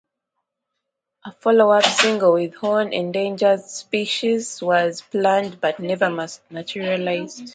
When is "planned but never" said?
5.03-6.09